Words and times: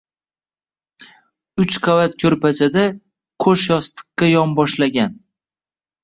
Uch 1.63 1.75
qavat 1.87 2.15
ko‘rpachada 2.23 2.85
qo‘shyostiqqa 3.45 4.31
yonboshlagan 4.31 5.13